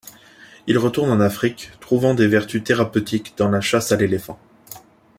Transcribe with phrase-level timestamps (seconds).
[0.65, 4.39] Il retourne en Afrique, trouvant des vertus thérapeutiques dans la chasse à l'éléphant.